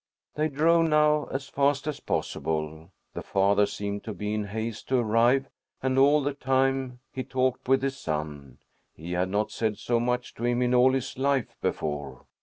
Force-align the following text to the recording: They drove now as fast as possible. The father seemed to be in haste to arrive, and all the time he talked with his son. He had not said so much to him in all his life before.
They 0.33 0.47
drove 0.47 0.89
now 0.89 1.25
as 1.25 1.47
fast 1.47 1.85
as 1.85 1.99
possible. 1.99 2.91
The 3.13 3.21
father 3.21 3.67
seemed 3.67 4.03
to 4.05 4.15
be 4.15 4.33
in 4.33 4.45
haste 4.45 4.87
to 4.87 4.97
arrive, 4.97 5.45
and 5.83 5.95
all 5.99 6.23
the 6.23 6.33
time 6.33 7.01
he 7.11 7.23
talked 7.23 7.67
with 7.69 7.83
his 7.83 7.97
son. 7.99 8.57
He 8.95 9.11
had 9.11 9.29
not 9.29 9.51
said 9.51 9.77
so 9.77 9.99
much 9.99 10.33
to 10.33 10.45
him 10.45 10.63
in 10.63 10.73
all 10.73 10.93
his 10.93 11.19
life 11.19 11.55
before. 11.61 12.25